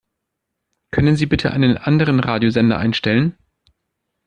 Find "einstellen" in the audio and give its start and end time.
2.79-3.37